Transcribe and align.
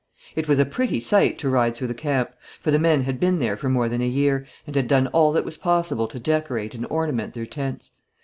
It 0.35 0.47
was 0.47 0.57
a 0.57 0.65
pretty 0.65 0.99
sight 0.99 1.37
to 1.37 1.49
ride 1.51 1.75
through 1.75 1.85
the 1.85 1.93
camp, 1.93 2.31
for 2.59 2.71
the 2.71 2.79
men 2.79 3.03
had 3.03 3.19
been 3.19 3.37
there 3.37 3.55
for 3.55 3.69
more 3.69 3.87
than 3.87 4.01
a 4.01 4.07
year, 4.07 4.47
and 4.65 4.75
had 4.75 4.87
done 4.87 5.05
all 5.09 5.31
that 5.33 5.45
was 5.45 5.57
possible 5.57 6.07
to 6.07 6.19
decorate 6.19 6.73
and 6.73 6.87
ornament 6.89 7.35
their 7.35 7.45
tents. 7.45 7.91